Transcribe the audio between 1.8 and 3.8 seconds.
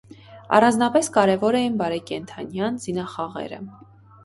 բարեկենդանյան զինախաղերը։